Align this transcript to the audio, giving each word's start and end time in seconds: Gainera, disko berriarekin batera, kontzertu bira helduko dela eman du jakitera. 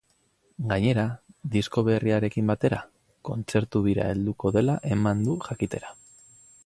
Gainera, 0.69 1.03
disko 1.55 1.83
berriarekin 1.89 2.49
batera, 2.53 2.79
kontzertu 3.29 3.83
bira 3.89 4.09
helduko 4.15 4.53
dela 4.57 4.79
eman 4.97 5.23
du 5.29 5.37
jakitera. 5.51 5.97